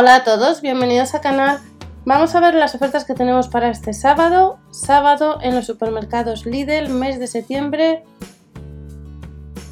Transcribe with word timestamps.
Hola 0.00 0.14
a 0.14 0.22
todos, 0.22 0.62
bienvenidos 0.62 1.12
al 1.16 1.22
canal. 1.22 1.58
Vamos 2.04 2.32
a 2.36 2.40
ver 2.40 2.54
las 2.54 2.72
ofertas 2.72 3.04
que 3.04 3.14
tenemos 3.14 3.48
para 3.48 3.68
este 3.68 3.92
sábado. 3.92 4.60
Sábado 4.70 5.40
en 5.42 5.56
los 5.56 5.66
supermercados 5.66 6.46
Lidl, 6.46 6.88
mes 6.90 7.18
de 7.18 7.26
septiembre. 7.26 8.04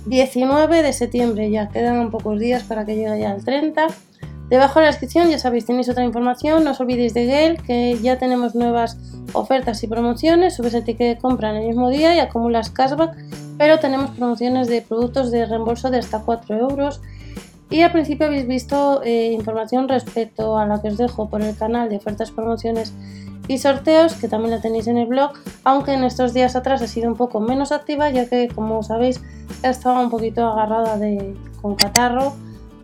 19 0.06 0.82
de 0.82 0.92
septiembre, 0.92 1.48
ya 1.52 1.68
quedan 1.68 2.10
pocos 2.10 2.40
días 2.40 2.64
para 2.64 2.84
que 2.84 2.96
llegue 2.96 3.20
ya 3.20 3.36
el 3.36 3.44
30. 3.44 3.86
Debajo 4.48 4.80
de 4.80 4.86
la 4.86 4.90
descripción 4.90 5.30
ya 5.30 5.38
sabéis, 5.38 5.64
tenéis 5.64 5.88
otra 5.88 6.02
información. 6.02 6.64
No 6.64 6.72
os 6.72 6.80
olvidéis 6.80 7.14
de 7.14 7.26
Gale, 7.26 7.58
que 7.58 7.96
ya 8.02 8.18
tenemos 8.18 8.56
nuevas 8.56 8.98
ofertas 9.32 9.80
y 9.84 9.86
promociones. 9.86 10.56
Subes 10.56 10.74
el 10.74 10.82
ticket 10.82 11.06
de 11.06 11.22
compra 11.22 11.50
en 11.50 11.58
el 11.58 11.68
mismo 11.68 11.88
día 11.88 12.16
y 12.16 12.18
acumulas 12.18 12.70
cashback. 12.70 13.16
Pero 13.58 13.78
tenemos 13.78 14.10
promociones 14.10 14.66
de 14.66 14.82
productos 14.82 15.30
de 15.30 15.46
reembolso 15.46 15.88
de 15.88 15.98
hasta 15.98 16.18
4 16.18 16.58
euros 16.58 17.00
y 17.70 17.80
al 17.80 17.92
principio 17.92 18.26
habéis 18.26 18.46
visto 18.46 19.02
eh, 19.02 19.32
información 19.32 19.88
respecto 19.88 20.58
a 20.58 20.66
la 20.66 20.80
que 20.80 20.88
os 20.88 20.96
dejo 20.96 21.28
por 21.28 21.42
el 21.42 21.56
canal 21.56 21.88
de 21.88 21.96
ofertas, 21.96 22.30
promociones 22.30 22.92
y 23.48 23.58
sorteos, 23.58 24.14
que 24.14 24.28
también 24.28 24.52
la 24.52 24.60
tenéis 24.60 24.86
en 24.86 24.98
el 24.98 25.06
blog, 25.06 25.32
aunque 25.64 25.94
en 25.94 26.04
estos 26.04 26.32
días 26.32 26.56
atrás 26.56 26.82
he 26.82 26.88
sido 26.88 27.08
un 27.08 27.16
poco 27.16 27.40
menos 27.40 27.72
activa, 27.72 28.10
ya 28.10 28.28
que 28.28 28.48
como 28.48 28.82
sabéis 28.82 29.20
estaba 29.62 30.00
un 30.00 30.10
poquito 30.10 30.46
agarrada 30.46 30.96
de, 30.98 31.36
con 31.60 31.74
catarro 31.74 32.34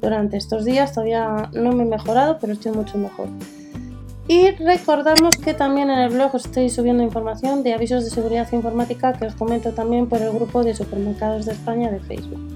durante 0.01 0.37
estos 0.37 0.65
días, 0.65 0.93
todavía 0.93 1.51
no 1.53 1.73
me 1.73 1.85
he 1.85 1.87
mejorado, 1.87 2.39
pero 2.41 2.53
estoy 2.53 2.73
mucho 2.73 2.99
mejor. 2.99 3.29
Y 4.29 4.51
recordamos 4.53 5.37
que 5.37 5.53
también 5.53 5.91
en 5.91 5.99
el 5.99 6.11
blog 6.11 6.35
os 6.35 6.47
estoy 6.47 6.71
subiendo 6.71 7.03
información 7.03 7.63
de 7.63 7.75
avisos 7.75 8.05
de 8.05 8.11
seguridad 8.11 8.51
informática 8.53 9.13
que 9.13 9.27
os 9.27 9.35
comento 9.35 9.73
también 9.73 10.09
por 10.09 10.23
el 10.23 10.33
grupo 10.33 10.63
de 10.63 10.75
supermercados 10.75 11.47
de 11.47 11.53
España 11.53 11.91
de 11.91 12.01
Facebook. 12.01 12.52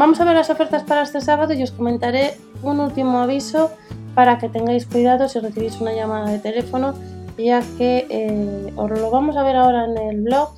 Vamos 0.00 0.18
a 0.18 0.24
ver 0.24 0.34
las 0.34 0.48
ofertas 0.48 0.82
para 0.84 1.02
este 1.02 1.20
sábado 1.20 1.52
y 1.52 1.62
os 1.62 1.72
comentaré 1.72 2.34
un 2.62 2.80
último 2.80 3.18
aviso 3.18 3.70
para 4.14 4.38
que 4.38 4.48
tengáis 4.48 4.86
cuidado 4.86 5.28
si 5.28 5.40
recibís 5.40 5.78
una 5.78 5.92
llamada 5.92 6.30
de 6.30 6.38
teléfono, 6.38 6.94
ya 7.36 7.60
que 7.76 8.06
eh, 8.08 8.72
os 8.76 8.90
lo 8.90 9.10
vamos 9.10 9.36
a 9.36 9.42
ver 9.42 9.56
ahora 9.56 9.84
en 9.84 9.98
el 9.98 10.22
blog 10.22 10.54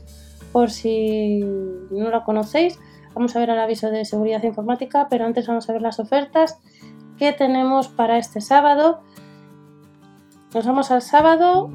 por 0.53 0.71
si 0.71 1.41
no 1.41 2.11
lo 2.11 2.23
conocéis. 2.23 2.79
Vamos 3.15 3.35
a 3.35 3.41
ver 3.41 3.51
el 3.51 3.59
aviso 3.59 3.91
de 3.91 4.05
seguridad 4.05 4.45
informática, 4.45 5.09
pero 5.11 5.25
antes 5.27 5.49
vamos 5.49 5.69
a 5.69 5.73
ver 5.73 5.83
las 5.83 5.99
ofertas 5.99 6.61
que 7.19 7.33
tenemos 7.33 7.89
para 7.89 8.19
este 8.19 8.41
sábado. 8.41 9.01
Nos 10.55 10.65
vamos 10.65 10.93
al 10.93 11.03
sábado 11.03 11.69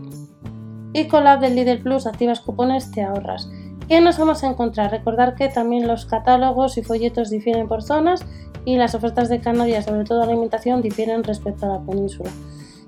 y 0.93 1.09
con 1.09 1.25
la 1.25 1.33
app 1.33 1.41
del 1.41 1.55
Lidl 1.55 1.83
Plus 1.83 2.07
activas 2.07 2.39
cupones 2.39 2.91
te 2.91 3.03
ahorras. 3.03 3.49
¿Qué 3.87 4.01
nos 4.01 4.17
vamos 4.17 4.43
a 4.43 4.47
encontrar? 4.47 4.91
Recordar 4.91 5.35
que 5.35 5.47
también 5.47 5.87
los 5.87 6.05
catálogos 6.05 6.77
y 6.77 6.83
folletos 6.83 7.29
difieren 7.29 7.69
por 7.69 7.81
zonas 7.81 8.25
y 8.65 8.75
las 8.75 8.95
ofertas 8.95 9.29
de 9.29 9.39
Canarias, 9.39 9.85
sobre 9.85 10.03
todo 10.03 10.23
alimentación, 10.23 10.81
difieren 10.81 11.23
respecto 11.23 11.65
a 11.65 11.69
la 11.69 11.85
península. 11.85 12.29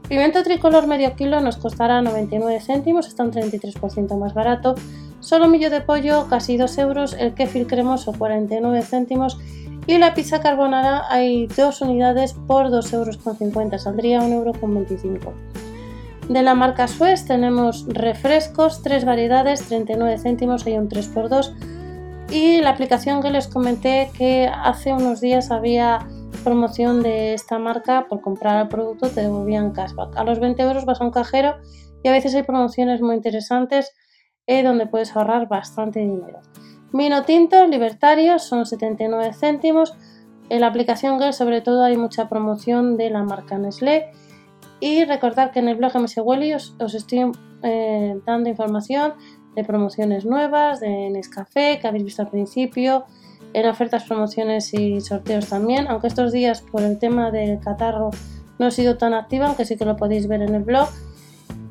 Pimiento 0.09 0.44
tricolor 0.44 0.88
medio 0.88 1.16
kilo 1.16 1.39
nos 1.39 1.55
costará 1.55 2.02
99 2.02 2.59
céntimos, 2.59 3.08
está 3.08 3.23
un 3.23 3.31
33% 3.31 4.17
más 4.17 4.33
barato. 4.33 4.75
Solomillo 5.22 5.70
de 5.70 5.80
pollo 5.80 6.27
casi 6.30 6.58
2 6.58 6.77
euros, 6.80 7.14
el 7.17 7.33
kefir 7.33 7.66
cremoso 7.66 8.11
49 8.11 8.82
céntimos 8.82 9.39
y 9.88 9.99
la 9.99 10.14
pizza 10.14 10.42
carbonara 10.42 11.04
hay 11.09 11.48
dos 11.48 11.82
unidades 11.82 12.33
por 12.33 12.67
2,50 12.67 12.93
euros, 12.93 13.82
saldría 13.82 14.20
1,25 14.20 15.05
euro. 15.05 15.33
De 16.30 16.44
la 16.44 16.54
marca 16.54 16.88
Suez 16.88 17.26
tenemos 17.26 17.88
refrescos, 17.88 18.84
tres 18.84 19.04
variedades, 19.04 19.67
39 19.67 20.20
céntimos, 20.20 20.64
hay 20.67 20.78
un 20.78 20.88
3x2. 20.88 21.56
Y 22.30 22.62
la 22.62 22.70
aplicación 22.70 23.23
que 23.23 23.32
les 23.32 23.48
comenté 23.48 24.12
que 24.16 24.48
hace 24.48 24.94
unos 24.94 25.22
días 25.22 25.50
había 25.50 26.08
promoción 26.44 27.02
de 27.02 27.34
esta 27.34 27.58
marca, 27.58 28.06
por 28.08 28.22
comprar 28.22 28.62
el 28.62 28.68
producto 28.68 29.10
te 29.10 29.22
devolvían 29.22 29.72
cashback. 29.72 30.16
A 30.18 30.23
los 30.23 30.39
20 30.39 30.62
euros 30.62 30.86
vas 30.86 31.02
a 31.02 31.06
un 31.06 31.10
cajero 31.10 31.56
y 32.04 32.10
a 32.10 32.12
veces 32.12 32.36
hay 32.36 32.44
promociones 32.44 33.02
muy 33.02 33.16
interesantes 33.16 33.95
eh, 34.45 34.62
donde 34.62 34.86
puedes 34.86 35.16
ahorrar 35.16 35.48
bastante 35.48 36.00
dinero. 36.00 36.42
Vino 36.94 37.23
tinto, 37.23 37.66
libertario, 37.66 38.38
son 38.38 38.68
79 38.68 39.34
céntimos. 39.34 39.95
En 40.50 40.62
la 40.62 40.68
aplicación 40.68 41.20
Gel 41.20 41.34
sobre 41.34 41.62
todo 41.62 41.84
hay 41.84 41.98
mucha 41.98 42.30
promoción 42.30 42.98
de 42.98 43.10
la 43.10 43.23
marca 43.23 43.58
Nestlé 43.58 44.12
y 44.80 45.06
recordad 45.06 45.52
que 45.52 45.60
en 45.60 45.67
el 45.67 45.76
blog 45.76 45.95
MS 45.95 46.17
os, 46.17 46.76
os 46.80 46.94
estoy 46.94 47.32
eh, 47.64 48.20
dando 48.26 48.50
información 48.50 49.14
de 49.56 49.64
promociones 49.64 50.26
nuevas, 50.26 50.80
de 50.80 51.10
Nescafé, 51.10 51.80
que 51.80 51.88
habéis 51.88 52.06
visto 52.06 52.22
al 52.22 52.30
principio, 52.30 53.06
en 53.54 53.68
ofertas, 53.68 54.04
promociones 54.04 54.73
y 54.73 55.02
sorteos 55.02 55.48
también, 55.48 55.88
aunque 55.88 56.08
estos 56.08 56.32
días 56.32 56.62
por 56.62 56.82
el 56.84 57.00
tema 57.00 57.32
del 57.32 57.60
catarro 57.60 58.12
no 58.60 58.68
he 58.68 58.72
sido 58.72 58.98
tan 58.98 59.14
activa, 59.14 59.48
aunque 59.48 59.66
sí 59.66 59.76
que 59.76 59.86
lo 59.86 59.95
podéis 59.95 60.28
ver 60.28 60.42
en 60.42 60.56
el 60.56 60.64
blog. 60.64 60.88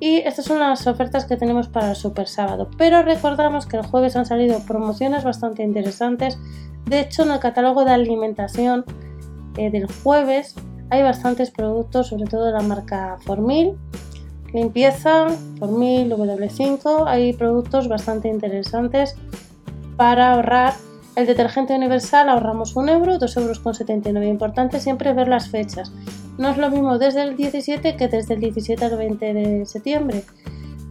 Y 0.01 0.19
estas 0.19 0.45
son 0.45 0.61
las 0.61 0.87
ofertas 0.87 1.25
que 1.25 1.37
tenemos 1.37 1.69
para 1.69 1.91
el 1.91 1.97
Super 1.97 2.29
Sábado. 2.29 2.71
Pero 2.79 3.03
recordamos 3.03 3.67
que 3.67 3.77
el 3.77 3.85
jueves 3.85 4.17
han 4.17 4.27
salido 4.27 4.61
promociones 4.61 5.25
bastante 5.25 5.63
interesantes. 5.63 6.39
De 6.87 7.01
hecho, 7.01 7.25
en 7.25 7.33
el 7.33 7.41
catálogo 7.41 7.85
de 7.85 7.91
alimentación 7.93 8.85
eh, 9.57 9.71
del 9.71 9.87
jueves 9.87 10.55
hay 10.91 11.03
bastantes 11.03 11.51
productos, 11.51 12.09
sobre 12.09 12.25
todo 12.25 12.47
de 12.47 12.53
la 12.53 12.61
marca 12.61 13.19
Formil, 13.21 13.77
limpieza, 14.53 15.29
Formil, 15.59 16.11
W5. 16.11 17.05
Hay 17.07 17.33
productos 17.33 17.89
bastante 17.89 18.29
interesantes 18.29 19.17
para 19.97 20.33
ahorrar. 20.33 20.75
El 21.17 21.27
detergente 21.27 21.75
universal 21.75 22.29
ahorramos 22.29 22.77
un 22.77 22.89
euro, 22.89 23.19
2 23.19 23.37
euros 23.39 23.59
con 23.59 23.75
79. 23.75 24.29
Importante 24.29 24.79
siempre 24.79 25.13
ver 25.13 25.27
las 25.27 25.49
fechas. 25.49 25.93
No 26.39 26.51
es 26.51 26.57
lo 26.57 26.71
mismo 26.71 26.99
desde 26.99 27.23
el 27.23 27.37
17 27.37 27.97
que 27.97 28.07
desde 28.07 28.35
el 28.35 28.41
17 28.41 28.85
al 28.85 28.97
20 28.97 29.35
de 29.35 29.67
septiembre. 29.67 30.23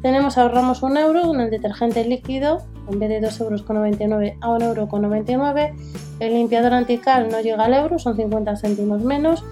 Tenemos 0.02 0.38
ahorramos 0.38 0.84
un 0.84 0.98
euro 0.98 1.34
en 1.34 1.40
el 1.40 1.50
detergente 1.50 2.04
líquido, 2.04 2.60
en 2.92 3.00
vez 3.00 3.10
de 3.10 3.22
2 3.22 3.40
euros 3.42 3.64
con 3.64 3.78
99 3.78 4.38
a 4.42 4.50
1 4.50 4.66
euro 4.66 4.88
con 4.88 5.02
99. 5.02 5.74
El 6.20 6.34
limpiador 6.34 6.74
antical 6.74 7.30
no 7.32 7.40
llega 7.40 7.64
al 7.64 7.74
euro, 7.74 7.98
son 7.98 8.16
50 8.16 8.58
céntimos 8.58 9.02
menos. 9.02 9.44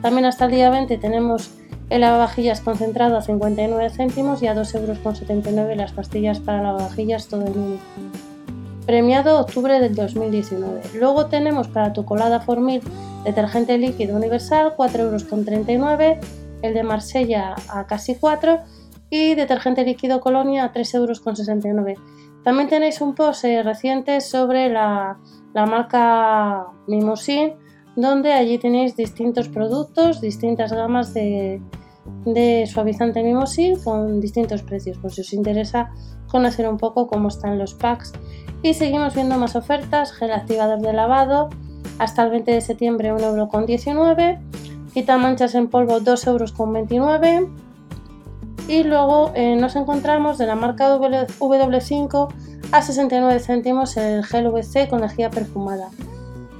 También 0.00 0.24
hasta 0.24 0.46
el 0.46 0.52
día 0.52 0.70
20 0.70 0.96
tenemos 0.98 1.50
el 1.90 2.00
lavavajillas 2.00 2.62
concentrado 2.62 3.18
a 3.18 3.22
59 3.22 3.90
céntimos 3.90 4.42
y 4.42 4.46
a 4.46 4.54
2,79 4.54 5.46
euros 5.46 5.76
las 5.76 5.92
pastillas 5.92 6.40
para 6.40 6.62
lavavajillas 6.62 7.28
todo 7.28 7.46
el 7.46 7.54
mundo. 7.54 7.82
Premiado 8.86 9.38
octubre 9.38 9.78
del 9.78 9.94
2019. 9.94 10.80
Luego 10.94 11.26
tenemos 11.26 11.68
para 11.68 11.92
tu 11.92 12.04
colada 12.04 12.40
Formil 12.40 12.80
detergente 13.24 13.76
líquido 13.78 14.16
universal 14.16 14.74
4,39 14.76 15.70
euros, 15.70 16.26
el 16.62 16.74
de 16.74 16.82
Marsella 16.82 17.54
a 17.68 17.86
casi 17.86 18.14
4 18.14 18.60
y 19.10 19.34
detergente 19.34 19.84
líquido 19.84 20.20
Colonia 20.20 20.64
a 20.64 20.72
3,69 20.72 21.66
euros. 21.66 21.98
También 22.42 22.68
tenéis 22.68 23.00
un 23.00 23.14
post 23.14 23.44
eh, 23.44 23.62
reciente 23.62 24.20
sobre 24.20 24.68
la, 24.68 25.18
la 25.52 25.66
marca 25.66 26.66
Mimosin 26.88 27.52
donde 27.96 28.32
allí 28.32 28.58
tenéis 28.58 28.96
distintos 28.96 29.48
productos, 29.48 30.20
distintas 30.20 30.72
gamas 30.72 31.12
de, 31.14 31.60
suavizante 32.66 33.22
mimosil 33.22 33.78
con 33.82 34.20
distintos 34.20 34.62
precios, 34.62 34.98
por 34.98 35.12
si 35.12 35.20
os 35.20 35.32
interesa 35.32 35.90
conocer 36.28 36.68
un 36.68 36.78
poco 36.78 37.06
cómo 37.06 37.28
están 37.28 37.58
los 37.58 37.74
packs. 37.74 38.12
Y 38.62 38.74
seguimos 38.74 39.14
viendo 39.14 39.36
más 39.38 39.56
ofertas, 39.56 40.12
gel 40.12 40.32
activador 40.32 40.80
de 40.80 40.92
lavado, 40.92 41.50
hasta 41.98 42.22
el 42.22 42.30
20 42.30 42.52
de 42.52 42.60
septiembre 42.60 43.12
1,19€, 43.12 44.40
quita 44.94 45.18
manchas 45.18 45.54
en 45.54 45.68
polvo 45.68 46.00
2,29€, 46.00 47.48
y 48.68 48.84
luego 48.84 49.32
eh, 49.34 49.56
nos 49.56 49.76
encontramos 49.76 50.38
de 50.38 50.46
la 50.46 50.54
marca 50.54 50.96
W5 50.96 52.28
a 52.70 52.80
69 52.80 53.40
céntimos 53.40 53.96
el 53.96 54.24
gel 54.24 54.48
VC 54.50 54.88
con 54.88 55.00
energía 55.00 55.30
perfumada. 55.30 55.90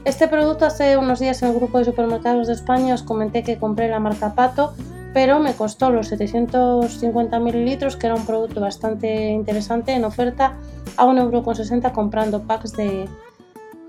Este 0.04 0.26
producto 0.26 0.66
hace 0.66 0.96
unos 0.96 1.20
días 1.20 1.42
en 1.42 1.50
el 1.50 1.54
grupo 1.54 1.78
de 1.78 1.84
supermercados 1.84 2.48
de 2.48 2.54
España 2.54 2.94
os 2.94 3.04
comenté 3.04 3.44
que 3.44 3.58
compré 3.58 3.88
la 3.88 4.00
marca 4.00 4.34
Pato, 4.34 4.74
pero 5.14 5.38
me 5.38 5.54
costó 5.54 5.90
los 5.90 6.08
750 6.08 7.38
mililitros, 7.38 7.96
que 7.96 8.06
era 8.06 8.16
un 8.16 8.26
producto 8.26 8.60
bastante 8.60 9.28
interesante 9.28 9.92
en 9.92 10.04
oferta, 10.04 10.56
a 10.96 11.06
1,60€ 11.06 11.92
comprando 11.92 12.42
packs 12.42 12.72
de, 12.72 13.08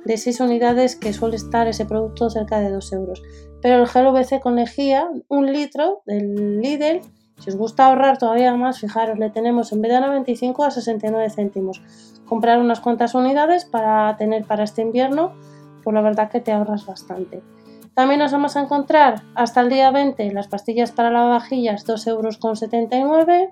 de 0.06 0.18
6 0.18 0.42
unidades 0.42 0.96
que 0.96 1.14
suele 1.14 1.36
estar 1.36 1.68
ese 1.68 1.86
producto 1.86 2.30
cerca 2.30 2.60
de 2.60 2.70
2 2.70 2.94
euros. 2.94 3.24
Pero 3.64 3.82
el 3.82 3.88
gel 3.88 4.06
VC 4.06 4.40
con 4.40 4.56
lejía, 4.56 5.10
un 5.30 5.52
litro 5.52 6.04
del 6.06 6.62
Lidl, 6.62 7.02
Si 7.40 7.50
os 7.50 7.56
gusta 7.56 7.88
ahorrar 7.88 8.20
todavía 8.20 8.56
más, 8.56 8.80
fijaros, 8.80 9.18
le 9.18 9.32
tenemos 9.32 9.72
en 9.72 9.82
vez 9.82 9.90
de 9.90 9.98
a 9.98 10.02
95 10.02 10.64
a 10.64 10.70
69 10.70 11.30
céntimos. 11.32 11.82
Comprar 12.28 12.60
unas 12.60 12.80
cuantas 12.80 13.16
unidades 13.16 13.66
para 13.66 14.16
tener 14.18 14.46
para 14.46 14.64
este 14.64 14.84
invierno, 14.84 15.34
pues 15.84 15.94
la 15.94 16.02
verdad 16.02 16.30
que 16.30 16.40
te 16.40 16.52
ahorras 16.52 16.86
bastante. 16.86 17.42
También 17.94 18.20
nos 18.20 18.32
vamos 18.32 18.56
a 18.56 18.62
encontrar 18.62 19.22
hasta 19.36 19.62
el 19.62 19.70
día 19.70 19.92
20 19.92 20.32
las 20.32 20.48
pastillas 20.48 20.92
para 20.92 21.12
lavavajillas 21.12 21.86
2,79 21.86 23.00
euros. 23.00 23.50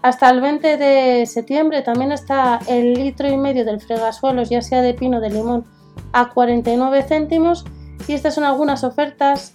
Hasta 0.00 0.30
el 0.30 0.40
20 0.40 0.76
de 0.78 1.26
septiembre 1.26 1.82
también 1.82 2.12
está 2.12 2.60
el 2.68 2.94
litro 2.94 3.28
y 3.28 3.36
medio 3.36 3.64
del 3.64 3.80
fregasuelos, 3.80 4.48
ya 4.48 4.62
sea 4.62 4.80
de 4.80 4.94
pino 4.94 5.20
de 5.20 5.30
limón, 5.30 5.64
a 6.12 6.30
49 6.30 7.02
céntimos. 7.02 7.66
Y 8.06 8.14
estas 8.14 8.34
son 8.34 8.44
algunas 8.44 8.84
ofertas 8.84 9.54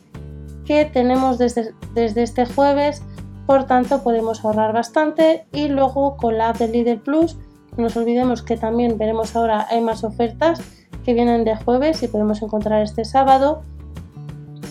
que 0.66 0.86
tenemos 0.86 1.38
desde, 1.40 1.74
desde 1.96 2.24
este 2.24 2.46
jueves, 2.46 3.02
por 3.48 3.66
tanto 3.66 4.04
podemos 4.04 4.46
ahorrar 4.46 4.74
bastante. 4.74 5.48
Y 5.52 5.70
luego 5.70 6.18
con 6.18 6.38
la 6.38 6.50
app 6.50 6.58
de 6.58 6.68
Lidl 6.68 7.02
Plus, 7.02 7.38
no 7.78 7.84
nos 7.84 7.98
olvidemos 7.98 8.44
que 8.44 8.58
también 8.58 9.00
veremos 9.00 9.36
ahora 9.36 9.66
hay 9.70 9.82
más 9.82 10.04
ofertas 10.04 10.62
que 11.04 11.14
vienen 11.14 11.44
de 11.44 11.56
jueves 11.56 12.02
y 12.04 12.08
podemos 12.08 12.42
encontrar 12.42 12.82
este 12.82 13.06
sábado. 13.06 13.62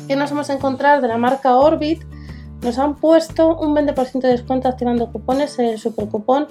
Que 0.08 0.16
nos 0.16 0.30
vamos 0.30 0.50
a 0.50 0.54
encontrar 0.54 1.00
de 1.00 1.08
la 1.08 1.18
marca 1.18 1.56
Orbit. 1.56 2.02
Nos 2.62 2.78
han 2.78 2.96
puesto 2.96 3.56
un 3.58 3.74
20% 3.74 4.20
de 4.20 4.28
descuento 4.28 4.68
activando 4.68 5.10
cupones. 5.10 5.58
El 5.58 5.78
supercupón 5.78 6.46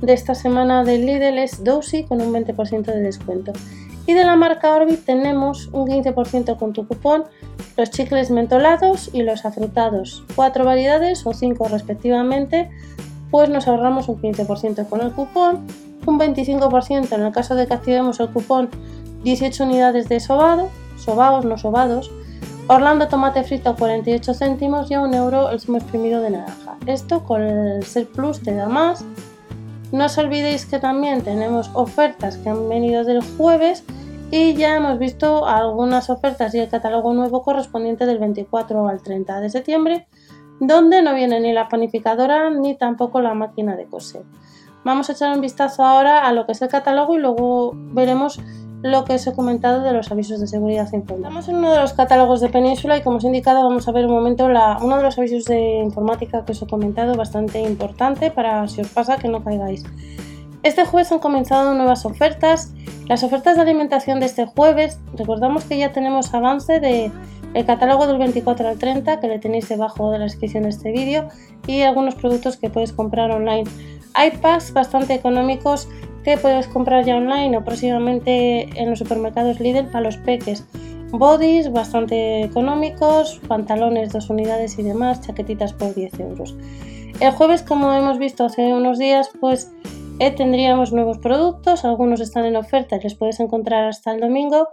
de 0.00 0.12
esta 0.12 0.34
semana 0.34 0.84
del 0.84 1.06
Lidl 1.06 1.38
es 1.38 1.64
Dosi 1.64 2.04
con 2.04 2.20
un 2.20 2.32
20% 2.32 2.84
de 2.84 3.00
descuento. 3.00 3.52
Y 4.06 4.14
de 4.14 4.24
la 4.24 4.36
marca 4.36 4.74
Orbit 4.74 5.04
tenemos 5.04 5.68
un 5.72 5.88
15% 5.88 6.56
con 6.58 6.72
tu 6.72 6.86
cupón 6.86 7.24
los 7.76 7.90
chicles 7.90 8.30
mentolados 8.30 9.10
y 9.12 9.22
los 9.22 9.44
afrutados, 9.44 10.24
cuatro 10.34 10.64
variedades 10.64 11.26
o 11.26 11.34
cinco 11.34 11.68
respectivamente, 11.68 12.70
pues 13.30 13.50
nos 13.50 13.68
ahorramos 13.68 14.08
un 14.08 14.20
15% 14.20 14.88
con 14.88 15.00
el 15.02 15.12
cupón, 15.12 15.66
un 16.06 16.18
25% 16.18 17.12
en 17.12 17.22
el 17.22 17.32
caso 17.32 17.54
de 17.54 17.66
que 17.66 17.74
activemos 17.74 18.20
el 18.20 18.30
cupón 18.30 18.70
18 19.26 19.64
unidades 19.64 20.08
de 20.08 20.20
sobado, 20.20 20.70
sobaos, 20.96 21.44
no 21.44 21.58
sobados, 21.58 22.12
Orlando 22.68 23.08
tomate 23.08 23.42
frito 23.42 23.70
a 23.70 23.76
48 23.76 24.34
céntimos 24.34 24.88
y 24.88 24.94
a 24.94 25.00
1 25.00 25.16
euro 25.16 25.50
el 25.50 25.58
zumo 25.58 25.78
exprimido 25.78 26.20
de 26.20 26.30
naranja. 26.30 26.76
Esto 26.86 27.24
con 27.24 27.42
el 27.42 27.82
Ser 27.82 28.06
Plus 28.06 28.40
te 28.40 28.54
da 28.54 28.68
más. 28.68 29.04
No 29.90 30.04
os 30.04 30.16
olvidéis 30.18 30.64
que 30.66 30.78
también 30.78 31.22
tenemos 31.22 31.70
ofertas 31.74 32.36
que 32.36 32.50
han 32.50 32.68
venido 32.68 33.02
del 33.02 33.20
jueves 33.36 33.84
y 34.30 34.54
ya 34.54 34.76
hemos 34.76 34.96
visto 34.98 35.46
algunas 35.46 36.08
ofertas 36.08 36.54
y 36.54 36.60
el 36.60 36.68
catálogo 36.68 37.12
nuevo 37.12 37.42
correspondiente 37.42 38.06
del 38.06 38.18
24 38.18 38.88
al 38.88 39.02
30 39.02 39.40
de 39.40 39.50
septiembre, 39.50 40.06
donde 40.60 41.02
no 41.02 41.14
viene 41.14 41.40
ni 41.40 41.52
la 41.52 41.68
panificadora 41.68 42.50
ni 42.50 42.76
tampoco 42.76 43.20
la 43.20 43.34
máquina 43.34 43.74
de 43.74 43.86
coser. 43.86 44.22
Vamos 44.84 45.10
a 45.10 45.14
echar 45.14 45.34
un 45.34 45.40
vistazo 45.40 45.84
ahora 45.84 46.28
a 46.28 46.32
lo 46.32 46.46
que 46.46 46.52
es 46.52 46.62
el 46.62 46.68
catálogo 46.68 47.16
y 47.16 47.18
luego 47.18 47.72
veremos 47.74 48.40
lo 48.82 49.04
que 49.04 49.14
os 49.14 49.26
he 49.26 49.32
comentado 49.32 49.82
de 49.82 49.92
los 49.92 50.10
avisos 50.10 50.40
de 50.40 50.46
seguridad 50.46 50.84
informática. 50.92 51.28
Estamos 51.28 51.48
en 51.48 51.56
uno 51.56 51.72
de 51.72 51.80
los 51.80 51.92
catálogos 51.92 52.40
de 52.40 52.48
Península 52.48 52.96
y 52.96 53.02
como 53.02 53.16
os 53.16 53.24
he 53.24 53.26
indicado 53.26 53.62
vamos 53.62 53.88
a 53.88 53.92
ver 53.92 54.06
un 54.06 54.12
momento 54.12 54.48
la, 54.48 54.78
uno 54.80 54.96
de 54.96 55.02
los 55.02 55.18
avisos 55.18 55.44
de 55.44 55.78
informática 55.78 56.44
que 56.44 56.52
os 56.52 56.62
he 56.62 56.66
comentado 56.66 57.14
bastante 57.14 57.60
importante 57.60 58.30
para 58.30 58.66
si 58.68 58.80
os 58.80 58.88
pasa 58.88 59.16
que 59.16 59.28
no 59.28 59.42
caigáis. 59.42 59.84
Este 60.62 60.84
jueves 60.84 61.12
han 61.12 61.20
comenzado 61.20 61.74
nuevas 61.74 62.04
ofertas. 62.04 62.72
Las 63.08 63.22
ofertas 63.22 63.56
de 63.56 63.62
alimentación 63.62 64.18
de 64.18 64.26
este 64.26 64.46
jueves, 64.46 64.98
recordamos 65.14 65.64
que 65.64 65.78
ya 65.78 65.92
tenemos 65.92 66.34
avance 66.34 66.80
de 66.80 67.12
el 67.54 67.64
catálogo 67.64 68.06
del 68.06 68.18
24 68.18 68.68
al 68.68 68.76
30 68.76 69.20
que 69.20 69.28
le 69.28 69.38
tenéis 69.38 69.68
debajo 69.68 70.10
de 70.10 70.18
la 70.18 70.24
descripción 70.24 70.64
de 70.64 70.70
este 70.70 70.90
vídeo 70.92 71.28
y 71.66 71.82
algunos 71.82 72.14
productos 72.14 72.56
que 72.56 72.68
puedes 72.68 72.92
comprar 72.92 73.30
online. 73.30 73.64
Hay 74.12 74.32
packs 74.32 74.72
bastante 74.72 75.14
económicos 75.14 75.88
que 76.26 76.36
puedes 76.36 76.66
comprar 76.66 77.04
ya 77.04 77.14
online 77.14 77.56
o 77.56 77.62
próximamente 77.62 78.68
en 78.74 78.90
los 78.90 78.98
supermercados 78.98 79.60
Lidl 79.60 79.86
para 79.86 80.00
los 80.00 80.16
peques. 80.16 80.66
Bodies 81.12 81.70
bastante 81.70 82.42
económicos, 82.42 83.40
pantalones 83.46 84.12
dos 84.12 84.28
unidades 84.28 84.76
y 84.80 84.82
demás, 84.82 85.20
chaquetitas 85.20 85.72
por 85.72 85.94
10 85.94 86.18
euros. 86.18 86.56
El 87.20 87.30
jueves, 87.30 87.62
como 87.62 87.92
hemos 87.92 88.18
visto 88.18 88.44
hace 88.44 88.74
unos 88.74 88.98
días, 88.98 89.30
pues 89.40 89.70
eh, 90.18 90.32
tendríamos 90.32 90.92
nuevos 90.92 91.18
productos, 91.18 91.84
algunos 91.84 92.20
están 92.20 92.44
en 92.44 92.56
oferta 92.56 92.96
y 92.96 93.04
los 93.04 93.14
puedes 93.14 93.38
encontrar 93.38 93.84
hasta 93.84 94.12
el 94.12 94.18
domingo. 94.18 94.66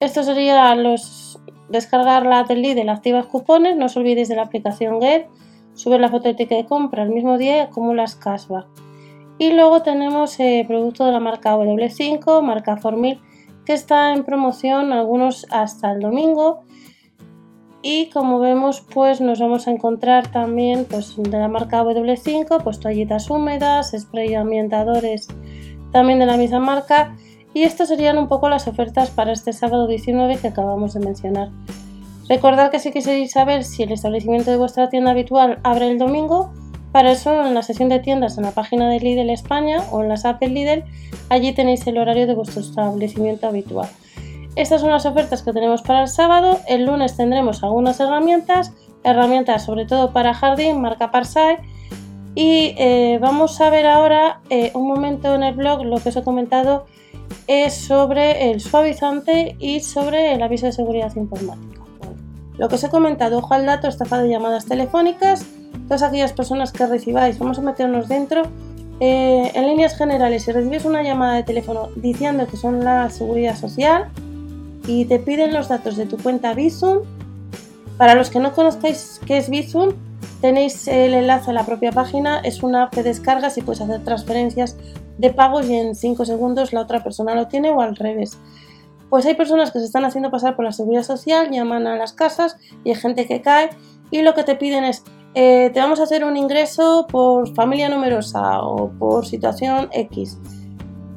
Esto 0.00 0.24
sería 0.24 0.74
los 0.74 1.38
descargar 1.68 2.26
la 2.26 2.42
del 2.42 2.62
Lidl, 2.62 2.88
activas 2.88 3.26
cupones, 3.26 3.76
no 3.76 3.86
os 3.86 3.96
olvidéis 3.96 4.28
de 4.28 4.34
la 4.34 4.42
aplicación 4.42 5.00
Get, 5.00 5.28
subir 5.74 6.00
la 6.00 6.08
foto 6.08 6.28
de 6.28 6.44
de 6.44 6.66
compra 6.66 7.04
el 7.04 7.10
mismo 7.10 7.38
día 7.38 7.70
como 7.70 7.94
las 7.94 8.16
cashback. 8.16 8.87
Y 9.38 9.52
luego 9.52 9.82
tenemos 9.82 10.38
eh, 10.40 10.64
producto 10.66 11.04
de 11.06 11.12
la 11.12 11.20
marca 11.20 11.56
W5, 11.56 12.42
marca 12.42 12.76
Formil, 12.76 13.20
que 13.64 13.72
está 13.72 14.12
en 14.12 14.24
promoción, 14.24 14.92
algunos 14.92 15.46
hasta 15.50 15.92
el 15.92 16.00
domingo. 16.00 16.64
Y 17.82 18.10
como 18.10 18.40
vemos, 18.40 18.80
pues 18.80 19.20
nos 19.20 19.38
vamos 19.38 19.68
a 19.68 19.70
encontrar 19.70 20.32
también 20.32 20.86
pues, 20.90 21.14
de 21.16 21.38
la 21.38 21.46
marca 21.46 21.84
W5, 21.84 22.62
pues 22.64 22.80
toallitas 22.80 23.30
húmedas, 23.30 23.94
spray 23.96 24.34
ambientadores 24.34 25.28
también 25.92 26.18
de 26.18 26.26
la 26.26 26.36
misma 26.36 26.58
marca. 26.58 27.14
Y 27.54 27.62
estas 27.62 27.88
serían 27.88 28.18
un 28.18 28.28
poco 28.28 28.48
las 28.48 28.66
ofertas 28.66 29.10
para 29.10 29.32
este 29.32 29.52
sábado 29.52 29.86
19 29.86 30.38
que 30.38 30.48
acabamos 30.48 30.94
de 30.94 31.00
mencionar. 31.00 31.50
Recordad 32.28 32.70
que 32.70 32.78
si 32.78 32.90
queréis 32.90 33.32
saber 33.32 33.64
si 33.64 33.84
el 33.84 33.92
establecimiento 33.92 34.50
de 34.50 34.58
vuestra 34.58 34.90
tienda 34.90 35.12
habitual 35.12 35.60
abre 35.62 35.90
el 35.90 35.98
domingo, 35.98 36.52
para 36.92 37.12
eso, 37.12 37.44
en 37.44 37.54
la 37.54 37.62
sesión 37.62 37.88
de 37.88 38.00
tiendas 38.00 38.38
en 38.38 38.44
la 38.44 38.52
página 38.52 38.88
de 38.88 39.00
Lidl 39.00 39.30
España 39.30 39.82
o 39.90 40.02
en 40.02 40.08
las 40.08 40.24
apps 40.24 40.40
de 40.40 40.48
Lidl, 40.48 40.84
allí 41.28 41.52
tenéis 41.52 41.86
el 41.86 41.98
horario 41.98 42.26
de 42.26 42.34
vuestro 42.34 42.60
establecimiento 42.60 43.46
habitual. 43.46 43.88
Estas 44.56 44.80
son 44.80 44.90
las 44.90 45.06
ofertas 45.06 45.42
que 45.42 45.52
tenemos 45.52 45.82
para 45.82 46.02
el 46.02 46.08
sábado. 46.08 46.58
El 46.66 46.86
lunes 46.86 47.16
tendremos 47.16 47.62
algunas 47.62 48.00
herramientas, 48.00 48.72
herramientas 49.04 49.64
sobre 49.64 49.86
todo 49.86 50.12
para 50.12 50.34
jardín, 50.34 50.80
marca 50.80 51.10
Parsai. 51.10 51.58
Y 52.34 52.74
eh, 52.78 53.18
vamos 53.20 53.60
a 53.60 53.70
ver 53.70 53.86
ahora 53.86 54.40
eh, 54.50 54.72
un 54.74 54.88
momento 54.88 55.34
en 55.34 55.42
el 55.42 55.54
blog 55.54 55.84
lo 55.84 55.98
que 55.98 56.08
os 56.08 56.16
he 56.16 56.22
comentado 56.22 56.86
es 57.46 57.74
sobre 57.74 58.50
el 58.50 58.60
suavizante 58.60 59.56
y 59.58 59.80
sobre 59.80 60.34
el 60.34 60.42
aviso 60.42 60.66
de 60.66 60.72
seguridad 60.72 61.14
informática. 61.16 61.82
lo 62.56 62.68
que 62.68 62.74
os 62.74 62.84
he 62.84 62.90
comentado, 62.90 63.38
ojo 63.38 63.54
al 63.54 63.66
dato, 63.66 63.88
estafa 63.88 64.20
de 64.20 64.28
llamadas 64.28 64.66
telefónicas 64.66 65.46
todas 65.88 66.02
aquellas 66.02 66.32
personas 66.32 66.70
que 66.70 66.86
recibáis, 66.86 67.38
vamos 67.38 67.58
a 67.58 67.62
meternos 67.62 68.08
dentro. 68.08 68.42
Eh, 69.00 69.50
en 69.54 69.66
líneas 69.66 69.96
generales, 69.96 70.42
si 70.44 70.52
recibes 70.52 70.84
una 70.84 71.02
llamada 71.02 71.34
de 71.34 71.44
teléfono 71.44 71.88
diciendo 71.96 72.46
que 72.46 72.56
son 72.56 72.84
la 72.84 73.08
seguridad 73.10 73.56
social 73.56 74.08
y 74.86 75.06
te 75.06 75.18
piden 75.18 75.54
los 75.54 75.68
datos 75.68 75.96
de 75.96 76.06
tu 76.06 76.18
cuenta 76.18 76.52
Bizum, 76.52 76.98
para 77.96 78.14
los 78.14 78.28
que 78.28 78.38
no 78.38 78.52
conozcáis 78.52 79.20
qué 79.26 79.38
es 79.38 79.48
Bizum, 79.48 79.92
tenéis 80.40 80.86
el 80.88 81.14
enlace 81.14 81.50
a 81.50 81.54
la 81.54 81.64
propia 81.64 81.90
página, 81.90 82.40
es 82.40 82.62
una 82.62 82.84
app 82.84 82.94
que 82.94 83.02
descargas 83.02 83.56
y 83.56 83.62
puedes 83.62 83.80
hacer 83.80 84.04
transferencias 84.04 84.76
de 85.16 85.30
pagos 85.30 85.68
y 85.68 85.74
en 85.74 85.94
5 85.94 86.24
segundos 86.24 86.72
la 86.72 86.82
otra 86.82 87.02
persona 87.02 87.34
lo 87.34 87.48
tiene 87.48 87.70
o 87.70 87.80
al 87.80 87.96
revés. 87.96 88.38
Pues 89.10 89.24
hay 89.24 89.34
personas 89.34 89.70
que 89.70 89.78
se 89.78 89.86
están 89.86 90.04
haciendo 90.04 90.30
pasar 90.30 90.54
por 90.54 90.64
la 90.64 90.72
seguridad 90.72 91.02
social, 91.02 91.50
llaman 91.50 91.86
a 91.86 91.96
las 91.96 92.12
casas 92.12 92.58
y 92.84 92.90
hay 92.90 92.96
gente 92.96 93.26
que 93.26 93.40
cae 93.40 93.70
y 94.10 94.22
lo 94.22 94.34
que 94.34 94.44
te 94.44 94.54
piden 94.54 94.84
es 94.84 95.02
eh, 95.40 95.70
te 95.72 95.78
vamos 95.78 96.00
a 96.00 96.02
hacer 96.02 96.24
un 96.24 96.36
ingreso 96.36 97.06
por 97.08 97.54
familia 97.54 97.88
numerosa 97.88 98.60
o 98.60 98.90
por 98.90 99.24
situación 99.24 99.88
X. 99.92 100.36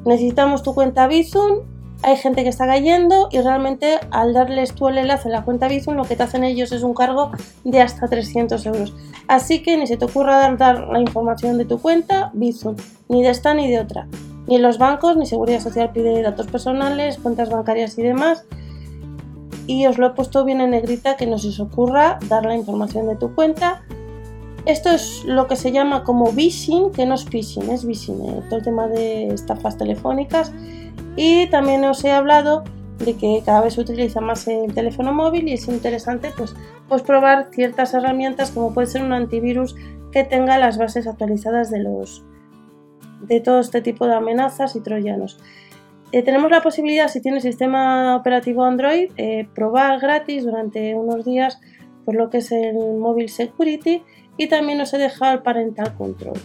Necesitamos 0.04 0.62
tu 0.62 0.74
cuenta 0.74 1.08
Bizum, 1.08 1.62
hay 2.04 2.16
gente 2.16 2.44
que 2.44 2.48
está 2.48 2.68
cayendo 2.68 3.28
y 3.32 3.40
realmente 3.40 3.98
al 4.12 4.32
darles 4.32 4.74
tú 4.74 4.86
el 4.86 4.98
enlace 4.98 5.28
a 5.28 5.32
la 5.32 5.42
cuenta 5.42 5.66
Bizum 5.66 5.96
lo 5.96 6.04
que 6.04 6.14
te 6.14 6.22
hacen 6.22 6.44
ellos 6.44 6.70
es 6.70 6.84
un 6.84 6.94
cargo 6.94 7.32
de 7.64 7.80
hasta 7.80 8.06
300 8.06 8.64
euros. 8.66 8.94
Así 9.26 9.60
que 9.60 9.76
ni 9.76 9.88
se 9.88 9.96
te 9.96 10.04
ocurra 10.04 10.54
dar, 10.56 10.86
la 10.86 11.00
información 11.00 11.58
de 11.58 11.64
tu 11.64 11.80
cuenta 11.80 12.30
Bizum, 12.32 12.76
ni 13.08 13.24
de 13.24 13.30
esta 13.30 13.54
ni 13.54 13.68
de 13.68 13.80
otra. 13.80 14.06
Ni 14.46 14.56
los 14.58 14.78
bancos, 14.78 15.16
ni 15.16 15.26
Seguridad 15.26 15.58
Social 15.58 15.90
pide 15.92 16.22
datos 16.22 16.46
personales, 16.46 17.18
cuentas 17.18 17.50
bancarias 17.50 17.98
y 17.98 18.02
demás. 18.02 18.44
Y 19.66 19.86
os 19.86 19.98
lo 19.98 20.06
he 20.06 20.10
puesto 20.10 20.44
bien 20.44 20.60
en 20.60 20.70
negrita 20.70 21.16
que 21.16 21.26
no 21.26 21.38
se 21.38 21.48
os 21.48 21.58
ocurra 21.58 22.20
dar 22.28 22.46
la 22.46 22.54
información 22.54 23.08
de 23.08 23.16
tu 23.16 23.34
cuenta 23.34 23.82
esto 24.66 24.90
es 24.90 25.24
lo 25.24 25.48
que 25.48 25.56
se 25.56 25.72
llama 25.72 26.04
como 26.04 26.26
phishing, 26.26 26.92
que 26.92 27.04
no 27.06 27.14
es 27.14 27.24
phishing, 27.24 27.70
es 27.70 27.84
phishing, 27.84 28.24
eh, 28.24 28.42
todo 28.48 28.58
el 28.58 28.64
tema 28.64 28.86
de 28.88 29.28
estafas 29.28 29.76
telefónicas. 29.76 30.52
Y 31.16 31.46
también 31.48 31.84
os 31.84 32.04
he 32.04 32.12
hablado 32.12 32.64
de 33.04 33.14
que 33.14 33.42
cada 33.44 33.60
vez 33.60 33.74
se 33.74 33.80
utiliza 33.80 34.20
más 34.20 34.46
el 34.46 34.72
teléfono 34.72 35.12
móvil 35.12 35.48
y 35.48 35.54
es 35.54 35.66
interesante 35.68 36.30
pues, 36.36 36.54
pues 36.88 37.02
probar 37.02 37.48
ciertas 37.52 37.94
herramientas 37.94 38.50
como 38.52 38.72
puede 38.72 38.86
ser 38.86 39.02
un 39.02 39.12
antivirus 39.12 39.74
que 40.12 40.24
tenga 40.24 40.58
las 40.58 40.78
bases 40.78 41.06
actualizadas 41.06 41.70
de, 41.70 41.80
los, 41.80 42.24
de 43.22 43.40
todo 43.40 43.60
este 43.60 43.82
tipo 43.82 44.06
de 44.06 44.14
amenazas 44.14 44.76
y 44.76 44.80
troyanos. 44.80 45.38
Eh, 46.12 46.22
tenemos 46.22 46.50
la 46.50 46.60
posibilidad, 46.60 47.08
si 47.08 47.22
tienes 47.22 47.42
sistema 47.42 48.14
operativo 48.16 48.64
Android, 48.64 49.10
eh, 49.16 49.48
probar 49.54 49.98
gratis 49.98 50.44
durante 50.44 50.94
unos 50.94 51.24
días 51.24 51.58
por 52.04 52.14
lo 52.14 52.30
que 52.30 52.38
es 52.38 52.52
el 52.52 52.74
Mobile 52.74 53.28
Security 53.28 54.02
y 54.36 54.48
también 54.48 54.80
os 54.80 54.92
he 54.94 54.98
dejado 54.98 55.34
el 55.34 55.42
parental 55.42 55.94
control. 55.94 56.38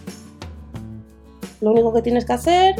Lo 1.60 1.72
único 1.72 1.92
que 1.92 2.02
tienes 2.02 2.24
que 2.24 2.32
hacer, 2.34 2.76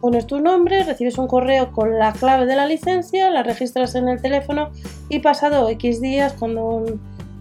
pones 0.00 0.26
tu 0.26 0.40
nombre, 0.40 0.82
recibes 0.82 1.18
un 1.18 1.28
correo 1.28 1.72
con 1.72 1.98
la 1.98 2.12
clave 2.12 2.46
de 2.46 2.56
la 2.56 2.66
licencia, 2.66 3.30
la 3.30 3.42
registras 3.42 3.94
en 3.94 4.08
el 4.08 4.20
teléfono 4.20 4.70
y 5.08 5.20
pasado 5.20 5.68
X 5.68 6.00
días, 6.00 6.34
cuando 6.38 6.84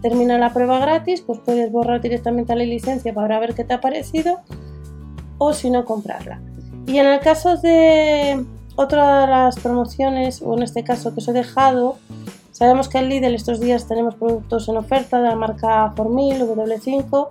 termina 0.02 0.38
la 0.38 0.54
prueba 0.54 0.80
gratis, 0.80 1.22
pues 1.22 1.40
puedes 1.40 1.72
borrar 1.72 2.02
directamente 2.02 2.56
la 2.56 2.64
licencia 2.64 3.14
para 3.14 3.40
ver 3.40 3.56
qué 3.56 3.64
te 3.64 3.74
ha 3.74 3.82
parecido 3.82 4.42
o 5.38 5.54
si 5.54 5.70
no 5.70 5.86
comprarla. 5.86 6.42
Y 6.86 7.00
en 7.00 7.08
el 7.08 7.20
caso 7.20 7.58
de 7.58 8.46
otra 8.76 9.22
de 9.22 9.28
las 9.28 9.60
promociones, 9.60 10.42
o 10.42 10.56
en 10.56 10.64
este 10.64 10.84
caso 10.84 11.14
que 11.14 11.22
os 11.22 11.28
he 11.28 11.34
dejado, 11.34 11.98
sabemos 12.56 12.88
que 12.88 13.00
en 13.00 13.10
Lidl 13.10 13.36
estos 13.36 13.60
días 13.60 13.86
tenemos 13.86 14.16
productos 14.16 14.70
en 14.70 14.78
oferta 14.78 15.22
de 15.22 15.28
la 15.28 15.36
marca 15.36 15.92
Formil 15.94 16.40
W5. 16.40 17.28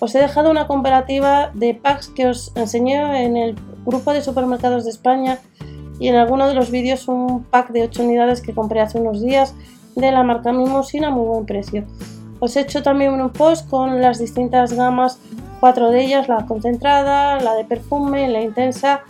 Os 0.00 0.14
he 0.14 0.18
dejado 0.18 0.50
una 0.50 0.66
comparativa 0.66 1.50
de 1.54 1.72
packs 1.72 2.08
que 2.08 2.26
os 2.26 2.52
enseñé 2.56 3.24
en 3.24 3.38
el 3.38 3.56
grupo 3.86 4.12
de 4.12 4.20
supermercados 4.20 4.84
de 4.84 4.90
España 4.90 5.38
y 5.98 6.08
en 6.08 6.16
alguno 6.16 6.46
de 6.46 6.52
los 6.52 6.70
vídeos 6.70 7.08
un 7.08 7.44
pack 7.44 7.70
de 7.70 7.84
8 7.84 8.02
unidades 8.02 8.42
que 8.42 8.54
compré 8.54 8.80
hace 8.80 8.98
unos 8.98 9.22
días 9.22 9.54
de 9.94 10.12
la 10.12 10.22
marca 10.22 10.52
Mimosina 10.52 11.08
a 11.08 11.10
muy 11.10 11.26
buen 11.26 11.46
precio. 11.46 11.84
Os 12.38 12.54
he 12.54 12.60
hecho 12.60 12.82
también 12.82 13.18
un 13.18 13.30
post 13.30 13.70
con 13.70 14.02
las 14.02 14.18
distintas 14.18 14.74
gamas, 14.74 15.18
cuatro 15.58 15.88
de 15.88 16.04
ellas, 16.04 16.28
la 16.28 16.44
concentrada, 16.44 17.40
la 17.40 17.54
de 17.54 17.64
perfume, 17.64 18.28
la 18.28 18.42
intensa 18.42 19.04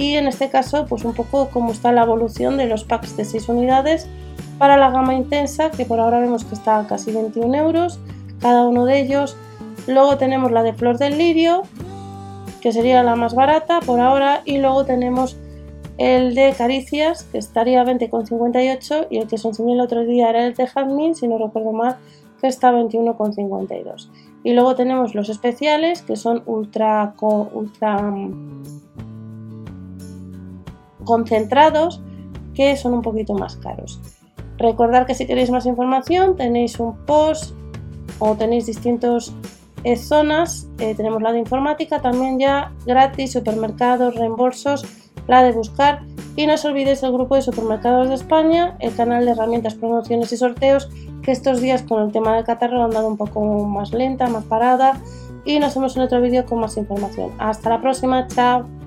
y 0.00 0.16
en 0.16 0.26
este 0.26 0.48
caso 0.48 0.86
pues 0.86 1.04
un 1.04 1.12
poco 1.12 1.50
cómo 1.50 1.72
está 1.72 1.92
la 1.92 2.04
evolución 2.04 2.56
de 2.56 2.64
los 2.64 2.84
packs 2.84 3.18
de 3.18 3.26
6 3.26 3.50
unidades 3.50 4.08
para 4.56 4.78
la 4.78 4.90
gama 4.90 5.12
intensa 5.12 5.70
que 5.70 5.84
por 5.84 6.00
ahora 6.00 6.20
vemos 6.20 6.42
que 6.46 6.54
está 6.54 6.78
a 6.78 6.86
casi 6.86 7.12
21 7.12 7.54
euros 7.54 8.00
cada 8.40 8.66
uno 8.66 8.86
de 8.86 8.98
ellos. 8.98 9.36
Luego 9.86 10.16
tenemos 10.16 10.52
la 10.52 10.62
de 10.62 10.72
flor 10.72 10.96
del 10.96 11.18
lirio 11.18 11.64
que 12.62 12.72
sería 12.72 13.02
la 13.02 13.14
más 13.14 13.34
barata 13.34 13.80
por 13.80 14.00
ahora 14.00 14.40
y 14.46 14.56
luego 14.56 14.86
tenemos 14.86 15.36
el 15.98 16.34
de 16.34 16.54
caricias 16.56 17.24
que 17.24 17.36
estaría 17.36 17.82
a 17.82 17.84
20,58 17.84 19.08
y 19.10 19.18
el 19.18 19.28
que 19.28 19.34
os 19.34 19.44
enseñé 19.44 19.74
el 19.74 19.82
otro 19.82 20.06
día 20.06 20.30
era 20.30 20.46
el 20.46 20.54
de 20.54 20.66
jazmín 20.66 21.14
si 21.14 21.28
no 21.28 21.36
recuerdo 21.36 21.72
mal 21.72 21.98
que 22.40 22.46
está 22.46 22.70
a 22.70 22.72
21,52 22.72 24.08
y 24.44 24.54
luego 24.54 24.74
tenemos 24.76 25.14
los 25.14 25.28
especiales 25.28 26.00
que 26.00 26.16
son 26.16 26.42
ultra, 26.46 27.12
ultra 27.52 28.00
mm, 28.00 28.62
concentrados 31.10 32.00
que 32.54 32.76
son 32.76 32.94
un 32.94 33.02
poquito 33.02 33.34
más 33.34 33.56
caros 33.56 34.00
recordar 34.58 35.06
que 35.06 35.14
si 35.14 35.26
queréis 35.26 35.50
más 35.50 35.66
información 35.66 36.36
tenéis 36.36 36.80
un 36.80 36.96
post 37.04 37.54
o 38.18 38.34
tenéis 38.36 38.66
distintos 38.66 39.34
eh, 39.84 39.96
zonas 39.96 40.68
eh, 40.78 40.94
tenemos 40.94 41.20
la 41.22 41.32
de 41.32 41.40
informática 41.40 42.00
también 42.00 42.38
ya 42.38 42.72
gratis 42.86 43.32
supermercados 43.32 44.14
reembolsos 44.14 44.84
la 45.26 45.42
de 45.42 45.52
buscar 45.52 46.02
y 46.36 46.46
no 46.46 46.54
os 46.54 46.64
olvidéis 46.64 47.02
el 47.02 47.12
grupo 47.12 47.34
de 47.34 47.42
supermercados 47.42 48.08
de 48.08 48.14
España, 48.14 48.76
el 48.80 48.94
canal 48.94 49.24
de 49.24 49.32
herramientas, 49.32 49.74
promociones 49.74 50.32
y 50.32 50.36
sorteos, 50.36 50.88
que 51.22 51.32
estos 51.32 51.60
días 51.60 51.82
con 51.82 52.02
el 52.02 52.12
tema 52.12 52.34
del 52.34 52.44
catarro 52.44 52.82
han 52.82 52.90
dado 52.90 53.08
un 53.08 53.16
poco 53.16 53.40
más 53.64 53.92
lenta, 53.92 54.26
más 54.28 54.44
parada 54.44 55.00
y 55.44 55.58
nos 55.58 55.74
vemos 55.74 55.96
en 55.96 56.02
otro 56.02 56.20
vídeo 56.20 56.44
con 56.46 56.60
más 56.60 56.76
información. 56.76 57.30
Hasta 57.38 57.70
la 57.70 57.80
próxima, 57.80 58.26
chao. 58.28 58.79